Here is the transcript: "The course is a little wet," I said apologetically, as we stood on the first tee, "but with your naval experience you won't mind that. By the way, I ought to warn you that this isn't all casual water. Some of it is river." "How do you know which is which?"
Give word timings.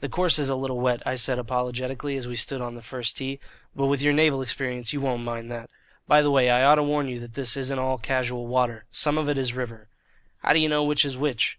"The 0.00 0.08
course 0.08 0.38
is 0.38 0.48
a 0.48 0.56
little 0.56 0.80
wet," 0.80 1.02
I 1.04 1.16
said 1.16 1.38
apologetically, 1.38 2.16
as 2.16 2.26
we 2.26 2.34
stood 2.34 2.62
on 2.62 2.76
the 2.76 2.80
first 2.80 3.14
tee, 3.18 3.38
"but 3.74 3.88
with 3.88 4.00
your 4.00 4.14
naval 4.14 4.40
experience 4.40 4.94
you 4.94 5.02
won't 5.02 5.22
mind 5.22 5.50
that. 5.50 5.68
By 6.08 6.22
the 6.22 6.30
way, 6.30 6.48
I 6.48 6.62
ought 6.62 6.76
to 6.76 6.82
warn 6.82 7.08
you 7.08 7.20
that 7.20 7.34
this 7.34 7.58
isn't 7.58 7.78
all 7.78 7.98
casual 7.98 8.46
water. 8.46 8.86
Some 8.90 9.18
of 9.18 9.28
it 9.28 9.36
is 9.36 9.52
river." 9.52 9.88
"How 10.38 10.54
do 10.54 10.60
you 10.60 10.68
know 10.70 10.82
which 10.82 11.04
is 11.04 11.18
which?" 11.18 11.58